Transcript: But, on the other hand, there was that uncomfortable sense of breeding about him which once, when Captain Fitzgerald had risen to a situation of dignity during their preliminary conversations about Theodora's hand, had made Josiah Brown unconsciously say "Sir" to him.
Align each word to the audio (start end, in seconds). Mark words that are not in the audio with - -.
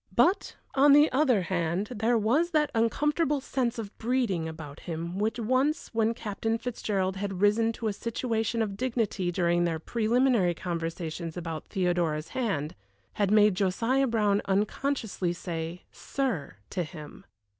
But, 0.15 0.55
on 0.73 0.93
the 0.93 1.11
other 1.11 1.43
hand, 1.43 1.89
there 1.95 2.17
was 2.17 2.49
that 2.49 2.71
uncomfortable 2.73 3.39
sense 3.39 3.77
of 3.77 3.95
breeding 3.99 4.47
about 4.49 4.79
him 4.79 5.19
which 5.19 5.37
once, 5.37 5.89
when 5.93 6.15
Captain 6.15 6.57
Fitzgerald 6.57 7.17
had 7.17 7.39
risen 7.39 7.71
to 7.73 7.87
a 7.87 7.93
situation 7.93 8.63
of 8.63 8.75
dignity 8.75 9.31
during 9.31 9.63
their 9.63 9.77
preliminary 9.77 10.55
conversations 10.55 11.37
about 11.37 11.67
Theodora's 11.67 12.29
hand, 12.29 12.73
had 13.13 13.29
made 13.29 13.53
Josiah 13.53 14.07
Brown 14.07 14.41
unconsciously 14.45 15.33
say 15.33 15.83
"Sir" 15.91 16.55
to 16.71 16.81
him. 16.83 17.23